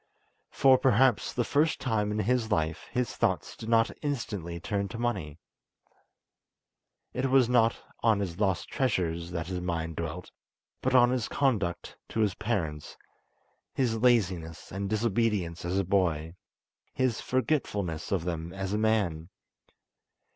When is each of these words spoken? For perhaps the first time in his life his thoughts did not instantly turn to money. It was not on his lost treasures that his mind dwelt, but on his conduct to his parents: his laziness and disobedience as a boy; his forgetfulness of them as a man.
For 0.49 0.79
perhaps 0.79 1.31
the 1.31 1.43
first 1.43 1.79
time 1.79 2.11
in 2.11 2.17
his 2.21 2.49
life 2.49 2.87
his 2.91 3.15
thoughts 3.15 3.55
did 3.55 3.69
not 3.69 3.91
instantly 4.01 4.59
turn 4.59 4.87
to 4.87 4.97
money. 4.97 5.37
It 7.13 7.27
was 7.29 7.47
not 7.47 7.77
on 8.01 8.19
his 8.19 8.39
lost 8.39 8.67
treasures 8.67 9.29
that 9.29 9.45
his 9.45 9.61
mind 9.61 9.97
dwelt, 9.97 10.31
but 10.81 10.95
on 10.95 11.11
his 11.11 11.27
conduct 11.27 11.97
to 12.09 12.21
his 12.21 12.33
parents: 12.33 12.97
his 13.75 13.99
laziness 13.99 14.71
and 14.71 14.89
disobedience 14.89 15.65
as 15.65 15.77
a 15.77 15.83
boy; 15.85 16.33
his 16.95 17.21
forgetfulness 17.21 18.11
of 18.11 18.23
them 18.23 18.51
as 18.53 18.73
a 18.73 18.79
man. 18.79 19.29